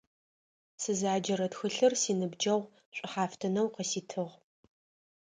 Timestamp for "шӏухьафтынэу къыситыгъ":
2.95-4.33